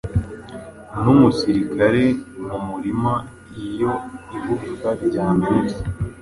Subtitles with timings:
[1.01, 2.03] numusirikare
[2.45, 3.13] mumurima
[3.67, 3.93] Iyo
[4.37, 5.81] igufwa ryamenetse